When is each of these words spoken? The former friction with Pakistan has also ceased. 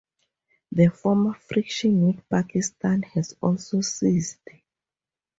The 0.71 0.87
former 0.87 1.35
friction 1.35 2.01
with 2.07 2.27
Pakistan 2.27 3.03
has 3.03 3.35
also 3.39 3.81
ceased. 3.81 4.39